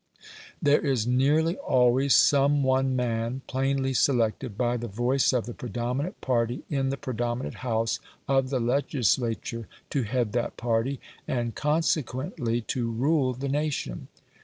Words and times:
There 0.59 0.81
is 0.83 1.05
nearly 1.05 1.57
always 1.57 2.15
some 2.15 2.63
one 2.63 2.95
man 2.95 3.43
plainly 3.45 3.93
selected 3.93 4.57
by 4.57 4.75
the 4.77 4.87
voice 4.87 5.31
of 5.31 5.45
the 5.45 5.53
predominant 5.53 6.19
party 6.21 6.63
in 6.71 6.89
the 6.89 6.97
predominant 6.97 7.57
house 7.57 7.99
of 8.27 8.49
the 8.49 8.59
legislature 8.59 9.67
to 9.91 10.01
head 10.01 10.31
that 10.31 10.57
party, 10.57 10.99
and 11.27 11.53
consequently 11.53 12.61
to 12.61 12.89
rule 12.91 13.33
the 13.35 13.47
nation. 13.47 14.07